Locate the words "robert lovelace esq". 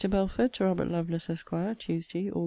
0.65-1.77